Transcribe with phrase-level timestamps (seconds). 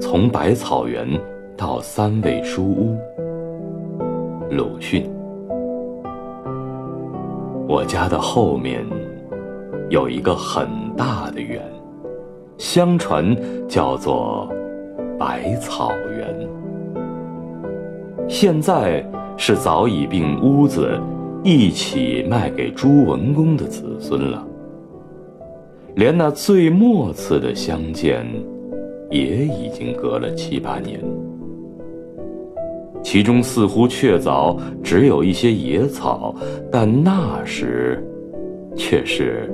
[0.00, 1.06] 从百草园
[1.56, 2.96] 到三味书屋。
[4.50, 5.08] 鲁迅。
[7.68, 8.84] 我家的后面
[9.88, 11.62] 有一个很大的园，
[12.58, 13.36] 相传
[13.68, 14.48] 叫做
[15.18, 16.48] 百草园。
[18.28, 19.04] 现在
[19.36, 21.00] 是早已并屋子
[21.42, 24.46] 一起卖给朱文公的子孙了。
[25.94, 28.26] 连那最末次的相见，
[29.12, 30.98] 也已经隔了七八年。
[33.02, 36.34] 其中似乎确凿只有一些野草，
[36.70, 38.02] 但那时，
[38.74, 39.52] 却是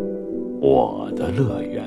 [0.61, 1.83] 我的乐园。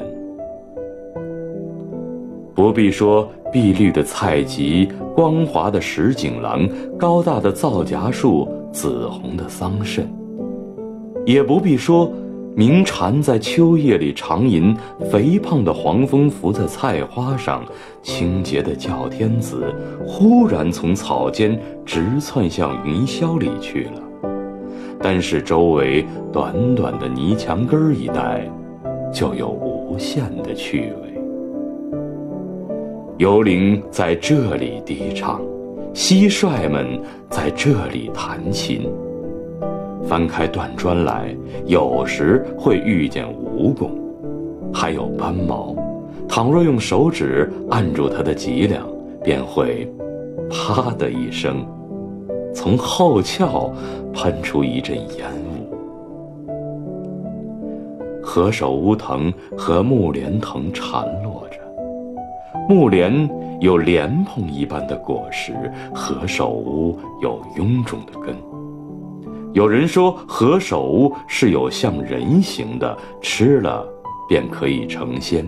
[2.54, 10.02] 不必说碧绿的菜畦、光滑的石井廊、高大的皂荚树、紫红的桑葚，
[11.26, 12.12] 也不必说。
[12.54, 14.76] 鸣蝉在秋夜里长吟，
[15.10, 17.64] 肥胖的黄蜂伏在菜花上，
[18.04, 19.74] 清洁的叫天子
[20.06, 24.02] 忽然从草间直窜向云霄里去了。
[25.00, 28.46] 但是周围短短的泥墙根儿一带，
[29.14, 31.22] 就有无限的趣味。
[33.18, 35.42] 幽灵在这里低唱，
[35.94, 38.90] 蟋蟀们在这里弹琴。
[40.06, 41.36] 翻开断砖来，
[41.66, 43.90] 有时会遇见蜈蚣，
[44.74, 45.76] 还有斑毛。
[46.28, 48.88] 倘若用手指按住它的脊梁，
[49.24, 49.86] 便会
[50.50, 51.66] “啪”的一声，
[52.54, 53.72] 从后窍
[54.14, 55.70] 喷出一阵烟雾。
[58.24, 61.58] 何首乌藤和木莲藤缠络着，
[62.70, 65.54] 木莲有莲蓬一般的果实，
[65.94, 68.34] 何首乌有臃肿的根。
[69.54, 73.86] 有人说何首乌是有像人形的，吃了
[74.28, 75.48] 便可以成仙。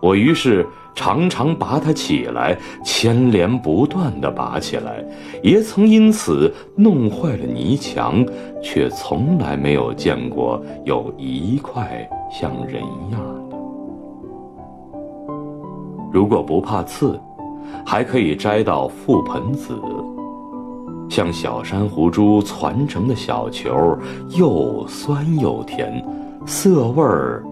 [0.00, 5.04] 我于是常常拔它起来，牵连不断地拔起来，
[5.42, 8.24] 也曾因此弄坏了泥墙，
[8.62, 13.20] 却从来没有见过有一块像人样
[13.50, 13.58] 的。
[16.12, 17.20] 如果不怕刺，
[17.84, 19.76] 还可以摘到覆盆子。
[21.08, 23.98] 像小珊瑚珠攒成的小球，
[24.30, 26.04] 又酸又甜，
[26.46, 27.42] 色味儿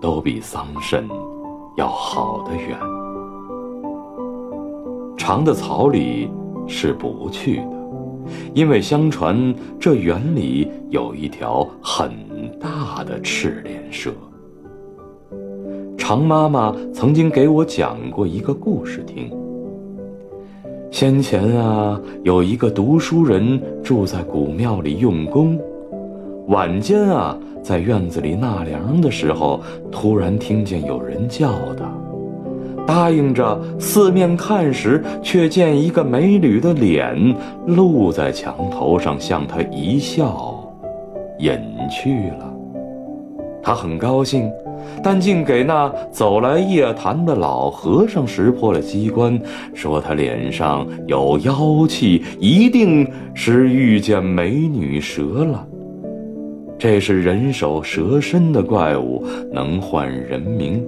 [0.00, 1.02] 都比桑葚
[1.76, 2.78] 要好得远。
[5.16, 6.30] 长的草里
[6.66, 7.72] 是不去的，
[8.54, 12.12] 因为相传这园里有一条很
[12.60, 14.12] 大的赤脸蛇。
[15.98, 19.41] 常妈妈曾经给我讲过一个故事听。
[20.92, 25.58] 先前啊，有一个读书人住在古庙里用功，
[26.48, 29.58] 晚间啊，在院子里纳凉的时候，
[29.90, 31.90] 突然听见有人叫他，
[32.86, 37.16] 答应着四面看时，却见一个美女的脸
[37.66, 40.62] 露在墙头上，向他一笑，
[41.38, 41.58] 隐
[41.90, 42.51] 去了。
[43.62, 44.50] 他很高兴。
[45.02, 49.40] 但竟给那走来夜谈的老和尚识破了机关，
[49.74, 55.66] 说他脸上有妖气，一定是遇见美女蛇了。
[56.78, 60.84] 这是人首蛇身的怪物，能唤人名。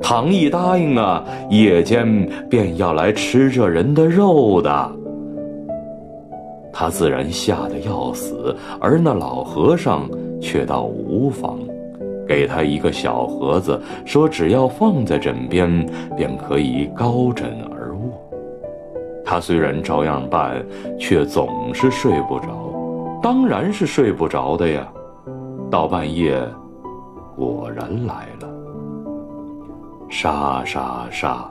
[0.00, 4.92] 唐毅答应啊，夜间便要来吃这人的肉的。
[6.72, 10.08] 他自然吓得要死，而那老和尚
[10.40, 11.58] 却倒无妨。
[12.30, 15.84] 给他一个小盒子，说只要放在枕边，
[16.16, 18.16] 便可以高枕而卧。
[19.24, 20.64] 他虽然照样办，
[20.96, 22.46] 却总是睡不着。
[23.20, 24.86] 当然是睡不着的呀。
[25.68, 26.40] 到半夜，
[27.36, 28.48] 果然来了。
[30.08, 31.50] 沙沙沙。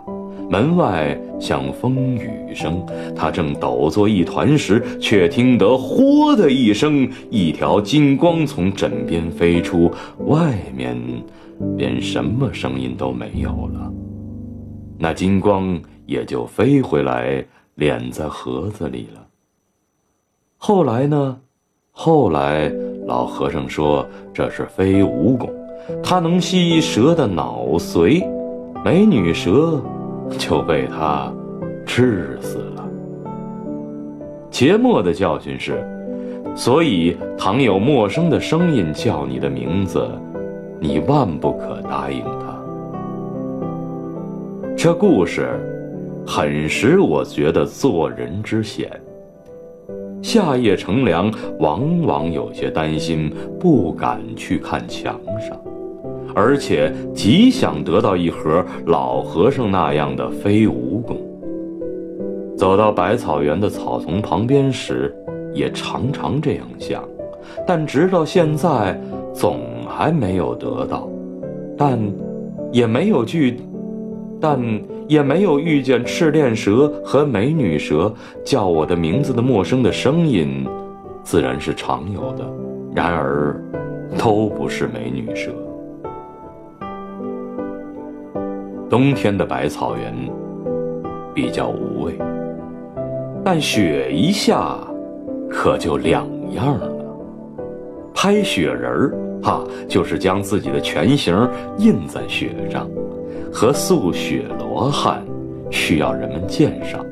[0.50, 2.84] 门外响风雨声，
[3.16, 9.92] 他正抖作一团时，却听得“豁”的一声，一条金光从枕边飞出，
[10.26, 10.98] 外面
[11.78, 13.94] 便什么声音都没有了。
[14.98, 17.46] 那金光也就飞回来，
[17.78, 19.26] 敛在盒子里了。
[20.58, 21.38] 后来呢？
[21.92, 22.72] 后来
[23.06, 25.50] 老和尚说这是飞蜈蚣，
[26.02, 28.26] 它能吸蛇的脑髓，
[28.84, 29.82] 美女蛇。
[30.38, 31.32] 就被他
[31.86, 32.88] 治死了。
[34.50, 35.84] 节末的教训是：
[36.56, 40.08] 所以，倘有陌生的声音叫你的名字，
[40.80, 42.60] 你万不可答应他。
[44.76, 45.60] 这故事
[46.26, 48.90] 很使我觉得做人之险。
[50.22, 55.58] 夏夜乘凉，往往有些担心，不敢去看墙上。
[56.36, 61.18] 而且极想得到一盒老和尚那样的飞蜈蚣。
[62.56, 65.16] 走到百草园的草丛旁边时，
[65.54, 67.04] 也常常这样想，
[67.66, 69.00] 但直到现在，
[69.34, 71.10] 总还没有得到。
[71.78, 71.98] 但，
[72.72, 73.58] 也没有遇，
[74.42, 74.60] 但
[75.08, 80.68] 也没有遇见赤练蛇和美女蛇叫我的名字的陌生的声音，
[81.24, 82.46] 自然是常有的。
[82.94, 83.56] 然而，
[84.18, 85.52] 都不是美女蛇。
[88.90, 90.14] 冬天的百草园
[91.32, 92.18] 比较无味，
[93.44, 94.80] 但雪一下，
[95.48, 96.92] 可就两样了。
[98.16, 99.14] 拍雪人儿，
[99.44, 101.48] 哈，就是将自己的全形
[101.78, 102.90] 印在雪上，
[103.54, 105.24] 和塑雪罗汉，
[105.70, 107.06] 需要人们鉴赏。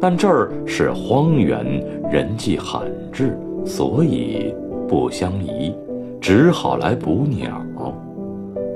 [0.00, 1.64] 但这儿是荒原，
[2.10, 2.80] 人迹罕
[3.12, 4.54] 至，所以
[4.88, 5.74] 不相宜，
[6.18, 7.62] 只好来捕鸟。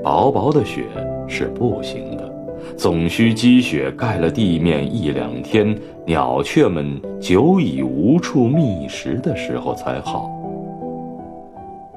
[0.03, 0.85] 薄薄的雪
[1.29, 2.29] 是不行的，
[2.75, 10.29] 总需积雪盖了地面一两天，鸟雀们久已无处觅食的时候才好。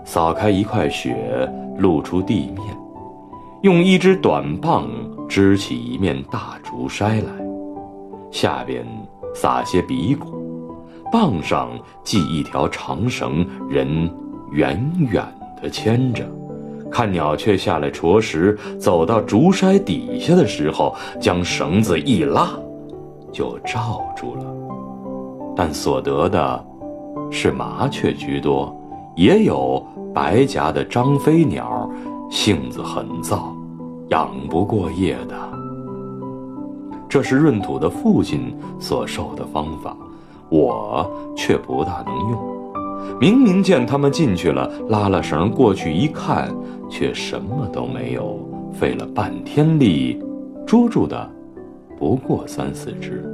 [0.05, 1.49] 扫开一块雪，
[1.79, 2.77] 露出地面，
[3.63, 4.89] 用一支短棒
[5.29, 7.31] 支起一面大竹筛来，
[8.31, 8.85] 下边
[9.35, 10.77] 撒些鼻骨，
[11.11, 11.71] 棒上
[12.05, 14.11] 系一条长绳，人
[14.53, 14.79] 远
[15.11, 15.25] 远
[15.63, 16.25] 地牵着。
[16.93, 22.51] 看鸟雀下来啄食，走到竹筛底下的时候，将绳子一拉，
[23.33, 24.45] 就罩住了。
[25.57, 26.65] 但所得的，
[27.31, 28.77] 是麻雀居多，
[29.17, 29.83] 也有
[30.15, 31.91] 白颊的张飞鸟，
[32.31, 33.57] 性子很躁，
[34.11, 35.35] 养不过夜的。
[37.09, 39.97] 这是闰土的父亲所授的方法，
[40.51, 42.53] 我却不大能用。
[43.21, 46.49] 明明见他们进去了，拉了绳过去一看，
[46.93, 48.39] 却什么都没有，
[48.71, 50.21] 费了半天力，
[50.67, 51.27] 捉住的
[51.99, 53.25] 不过三四只。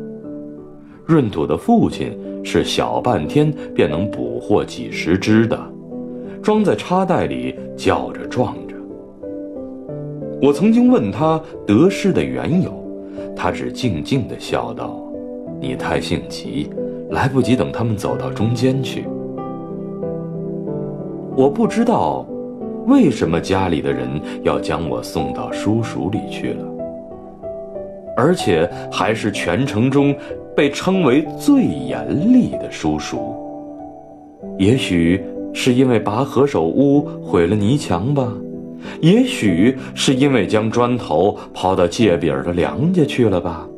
[1.09, 5.59] 闰土的父亲是小半天便能捕获几十只的，
[6.41, 8.77] 装在插袋里，叫着撞着。
[10.41, 12.73] 我曾经问他得失的缘由，
[13.35, 15.03] 他只静静地笑道
[15.61, 16.71] ：“你太性急，
[17.11, 19.05] 来不及等他们走到中间去。”
[21.35, 22.25] 我不知道，
[22.89, 24.09] 为什么家里的人
[24.43, 26.65] 要将我送到叔叔里去了，
[28.17, 30.17] 而且还是全城中
[30.57, 33.35] 被称为最严厉的叔叔。
[34.59, 38.33] 也许是因为拔河手屋毁了泥墙吧，
[39.03, 43.69] 也许是因为将砖头抛到界饼的梁家去了吧，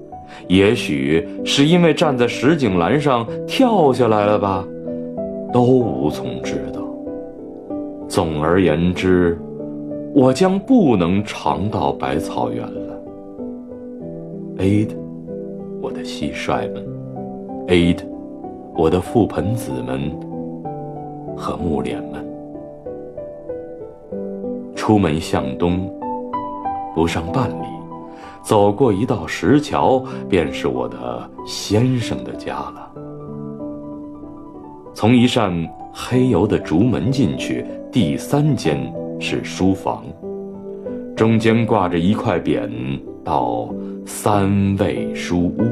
[0.47, 4.65] 也许是因为站在石井栏上跳下来了吧，
[5.53, 6.80] 都无从知道。
[8.11, 9.41] 总而言之，
[10.13, 13.01] 我将不能常到百草园了。
[14.59, 14.89] Aid，
[15.81, 16.85] 我的蟋蟀们
[17.69, 17.99] ，Aid，
[18.75, 20.11] 我的覆盆子们
[21.37, 22.27] 和木莲们。
[24.75, 25.89] 出门向东，
[26.97, 27.67] 不上半里，
[28.43, 32.91] 走过一道石桥，便是我的先生的家了。
[34.93, 35.53] 从一扇
[35.93, 37.65] 黑油的竹门进去。
[37.93, 38.79] 第三间
[39.19, 40.05] 是书房，
[41.17, 42.71] 中间挂着一块匾，
[43.25, 43.69] 道
[44.07, 45.63] “三味书屋”。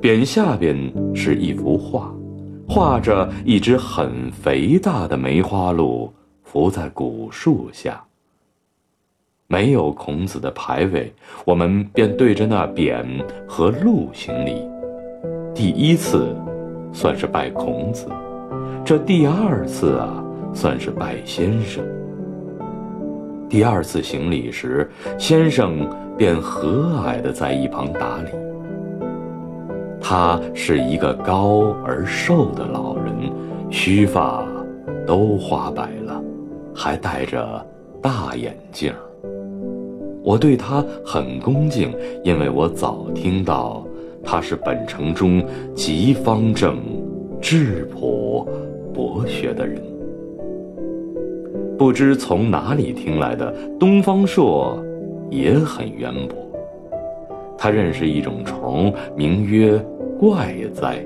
[0.00, 0.74] 匾下边
[1.14, 2.10] 是一幅画，
[2.66, 6.10] 画着一只很肥大的梅花鹿
[6.42, 8.02] 伏在古树下。
[9.46, 11.12] 没有孔子的牌位，
[11.44, 13.04] 我们便对着那匾
[13.46, 14.66] 和鹿行礼。
[15.54, 16.34] 第一次，
[16.94, 18.06] 算是拜孔子；
[18.86, 20.24] 这第二次啊。
[20.52, 21.84] 算是拜先生。
[23.48, 24.88] 第二次行礼时，
[25.18, 28.30] 先生便和蔼地在一旁打理。
[30.00, 33.12] 他是一个高而瘦的老人，
[33.70, 34.46] 须发
[35.06, 36.22] 都花白了，
[36.74, 37.66] 还戴着
[38.00, 38.92] 大眼镜。
[40.22, 43.84] 我对他很恭敬，因为我早听到
[44.22, 46.78] 他是本城中极方正、
[47.40, 48.46] 质朴、
[48.94, 49.82] 博学的人。
[51.80, 54.78] 不知从哪里听来的东方朔，
[55.30, 56.36] 也很渊博。
[57.56, 59.82] 他认识一种虫，名曰
[60.18, 61.02] 怪哉，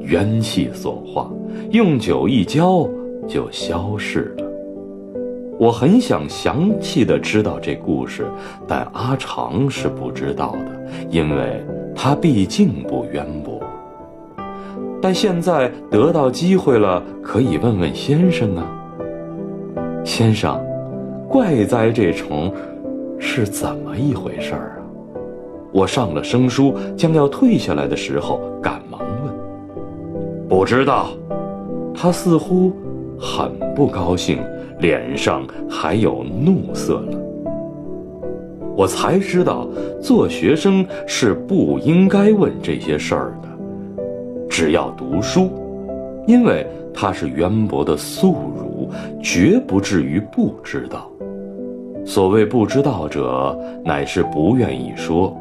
[0.00, 1.30] 冤气所化，
[1.70, 2.84] 用酒一浇
[3.28, 4.44] 就消逝了。
[5.56, 8.26] 我很想详细的知道这故事，
[8.66, 13.62] 但阿长是不知道的，因为他毕竟不渊博。
[15.00, 18.80] 但现在得到机会了，可以问问先生啊。
[20.04, 20.60] 先生，
[21.28, 22.52] 怪哉这虫
[23.18, 24.82] 是怎么一回事儿啊？
[25.72, 29.32] 我上了生书，将要退下来的时候，赶忙问
[30.48, 31.08] ：“不知道。”
[31.94, 32.72] 他似乎
[33.18, 34.38] 很不高兴，
[34.80, 37.18] 脸上还有怒色了。
[38.74, 39.68] 我才知道，
[40.00, 43.48] 做学生是不应该问这些事儿的，
[44.48, 45.50] 只要读书，
[46.26, 48.36] 因为他是渊博的素
[49.22, 51.10] 绝不至于不知道。
[52.04, 55.36] 所谓不知道者，乃是不愿意说。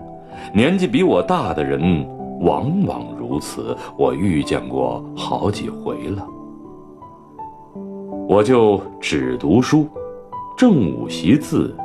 [0.54, 2.06] 年纪比我大的人
[2.42, 6.28] 往往如此，我遇见过好几回了。
[8.28, 9.88] 我就只读书，
[10.58, 11.76] 正午习字，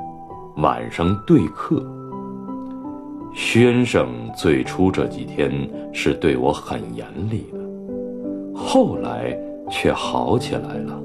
[0.56, 1.84] 晚上对课。
[3.34, 5.50] 先生最初这几天
[5.92, 7.58] 是对我很严厉的，
[8.54, 9.36] 后来
[9.70, 11.02] 却好起来了。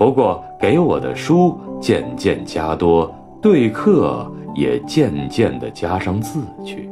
[0.00, 6.88] 不过给我的书渐渐加多，对课也渐渐地加上字去，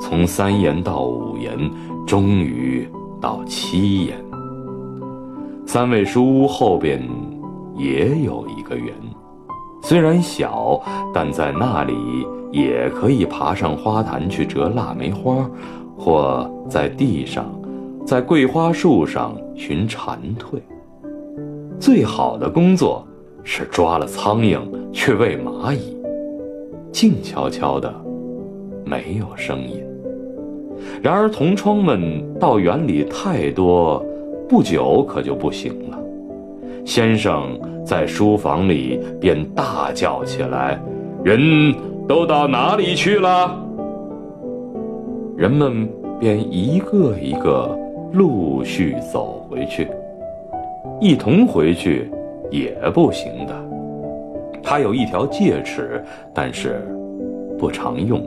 [0.00, 1.56] 从三言到五言，
[2.04, 4.16] 终于到七言。
[5.64, 7.00] 三味书屋后边
[7.76, 8.92] 也有一个园，
[9.80, 10.82] 虽然小，
[11.14, 11.94] 但在那里
[12.50, 15.48] 也可以爬上花坛去折腊梅花，
[15.96, 17.46] 或在地上，
[18.04, 20.58] 在桂花树上寻蝉蜕。
[21.80, 23.06] 最好的工作
[23.42, 24.60] 是抓了苍蝇
[24.92, 25.96] 去喂蚂蚁，
[26.92, 27.92] 静悄悄的，
[28.84, 29.82] 没有声音。
[31.02, 34.04] 然而同窗们到园里太多。
[34.48, 35.98] 不久可就不行了，
[36.82, 40.82] 先生在书房里便大叫起来
[41.22, 41.74] ：“人
[42.08, 43.62] 都到哪里去了？”
[45.36, 45.86] 人们
[46.18, 47.78] 便一个一个
[48.14, 49.86] 陆续走回去，
[51.00, 52.10] 一同回去
[52.50, 53.54] 也不行的。
[54.62, 56.02] 他有一条戒尺，
[56.34, 56.82] 但是
[57.58, 58.20] 不常用；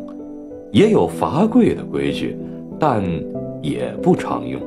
[0.72, 2.38] 也有罚跪的规矩，
[2.80, 3.04] 但
[3.62, 4.60] 也不常用。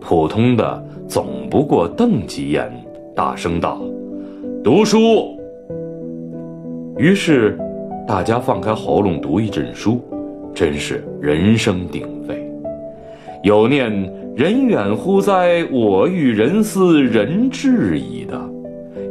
[0.00, 2.70] 普通的总不过瞪几眼，
[3.16, 3.80] 大声道
[4.62, 4.98] ：“读书。”
[6.96, 7.58] 于是，
[8.06, 10.00] 大家放开喉咙读一阵书，
[10.54, 12.48] 真是人声鼎沸。
[13.42, 13.90] 有念
[14.38, 15.66] “人远乎哉？
[15.68, 18.40] 我欲人思人至矣”的，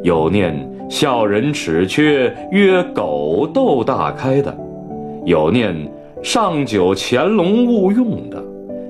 [0.02, 0.56] 有念
[0.90, 4.58] “笑人齿缺，曰狗窦大开”的，
[5.26, 5.76] 有念
[6.24, 8.42] “上九乾隆勿用”的。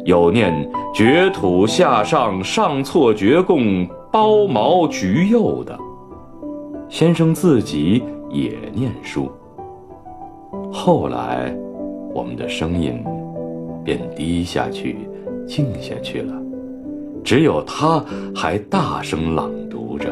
[0.06, 0.54] 有念
[0.94, 5.76] 绝土下上上错绝供包毛橘柚的，
[6.88, 9.32] 先生自己也念书。
[10.72, 11.52] 后来，
[12.14, 13.04] 我们的声音
[13.84, 14.98] 便低下去，
[15.48, 16.34] 静下去了，
[17.24, 18.04] 只有他
[18.36, 20.10] 还大声朗读着：“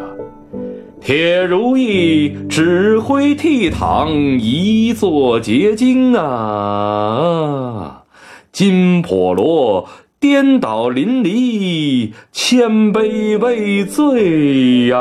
[1.01, 8.03] 铁如意，指挥倜傥，一座结晶啊。”
[8.51, 9.85] 金婆罗
[10.17, 14.97] 颠倒淋漓，千杯未醉呀！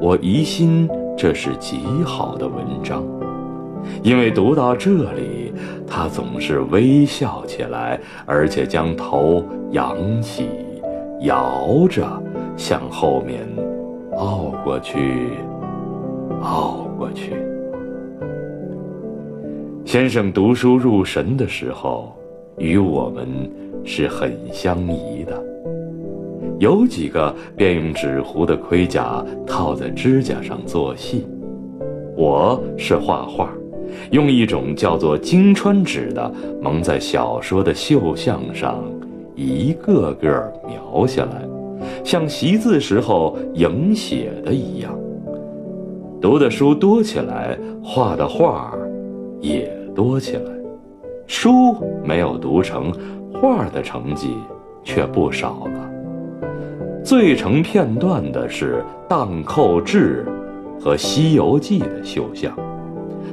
[0.00, 3.04] 我疑心这是极好的文章，
[4.02, 5.49] 因为读到这里，
[5.86, 10.48] 他总是微笑起来，而且将头扬起，
[11.22, 12.04] 摇着
[12.56, 13.40] 向后面
[14.16, 15.28] 凹过去，
[16.42, 17.32] 凹过去。
[19.84, 22.14] 先生读书入神的时候，
[22.58, 23.26] 与我们
[23.84, 25.42] 是很相宜的。
[26.58, 31.26] 有几个便用纸糊的盔甲套在指甲上做戏，
[32.16, 33.50] 我是画画，
[34.10, 38.82] 用一种叫做金川纸的蒙在小说的绣像上，
[39.34, 41.42] 一个个描下来，
[42.04, 44.92] 像习字时候影写的一样。
[46.20, 48.72] 读的书多起来，画的画
[49.40, 49.78] 也。
[49.92, 50.42] 多起来，
[51.26, 51.52] 书
[52.04, 52.92] 没有读成，
[53.34, 54.28] 画的成绩
[54.84, 56.50] 却不少了。
[57.04, 60.24] 最成片段的是《荡寇志》
[60.80, 62.56] 和《西游记》的绣像，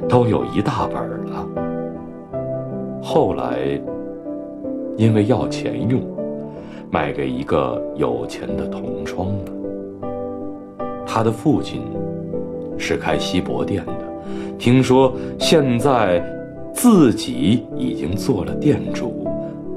[0.08, 0.96] 都有一大本
[1.26, 1.46] 了。
[3.02, 3.58] 后来，
[4.96, 6.00] 因为要钱用，
[6.90, 9.44] 卖给一个有钱的同窗了。
[11.06, 11.82] 他的父亲
[12.76, 13.92] 是开锡箔店的，
[14.58, 16.22] 听说现在。
[16.70, 19.26] 自己已经做了店主，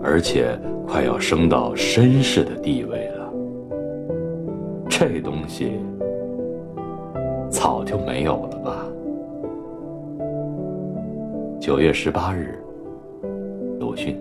[0.03, 0.55] 而且
[0.87, 3.33] 快要升到绅士的地位了。
[4.87, 5.79] 这东西
[7.49, 8.80] 早就没有了吧？
[11.71, 12.61] 九月十八日，
[13.79, 14.20] 鲁迅。